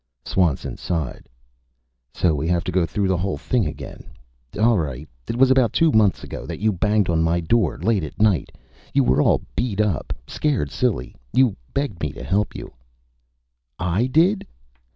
[0.25, 1.29] Swanson sighed.
[2.15, 4.03] "So we have to go through the whole thing again.
[4.59, 5.07] All right.
[5.29, 8.51] It was about two months ago that you banged on my door, late at night.
[8.95, 11.13] You were all beat up scared silly.
[11.33, 12.73] You begged me to help you"
[13.99, 14.47] "I did?"